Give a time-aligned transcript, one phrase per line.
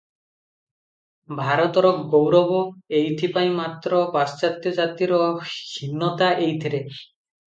[1.39, 2.61] ଭାରତର ଗୌରବ
[2.99, 6.81] ଏଇଥି ପାଇଁ ମାତ୍ର ପାଶ୍ଚାତ୍ତ୍ୟ ଜାତିର ହୀନତା ଏଇଥିରେ।